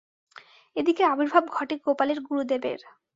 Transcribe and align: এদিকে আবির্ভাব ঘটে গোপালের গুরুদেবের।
এদিকে 0.75 1.03
আবির্ভাব 1.05 1.43
ঘটে 1.51 1.75
গোপালের 1.85 2.19
গুরুদেবের। 2.27 2.79